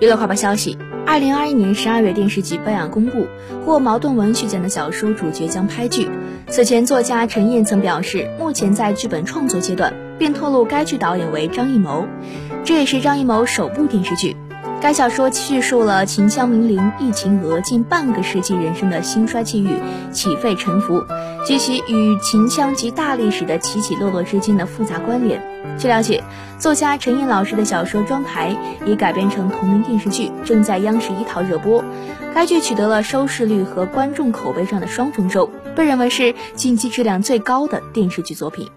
[0.00, 3.28] 娱乐快报消息：二零二一年十二月，电视剧备案公布，
[3.64, 6.10] 获茅盾文学奖的小说主角将拍剧。
[6.48, 12.08] 此前，作家陈燕曾表示，目前在剧本创作阶段，并透露该剧导演为张艺谋，
[12.64, 14.36] 这也是张艺谋首部电视剧。
[14.84, 19.78] 该小说叙述了秦香明玲易秦娥近半个世纪人生的兴衰际遇、
[20.12, 21.02] 起废沉浮，
[21.46, 25.42] 及其与秦腔及大历史的起起落落之间的复杂关联。
[25.78, 26.22] 据了解，
[26.58, 28.54] 作家陈燕老师的小说《妆台》
[28.86, 31.82] 已改编成同名电视剧，正在央视一套热播。
[32.34, 38.68] 该剧取得了收视率和观众口碑上的双丰收，被认为是近期质量最高的电视剧作品。